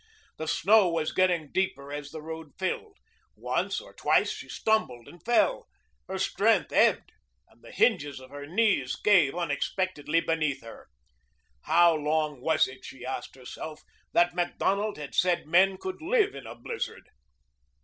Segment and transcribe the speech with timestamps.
[0.37, 2.97] The snow was getting deeper as the road filled.
[3.35, 5.67] Once or twice she stumbled and fell.
[6.07, 7.11] Her strength ebbed,
[7.47, 10.87] and the hinges of her knees gave unexpectedly beneath her.
[11.65, 16.47] How long was it, she asked herself, that Macdonald had said men could live in
[16.47, 17.07] a blizzard?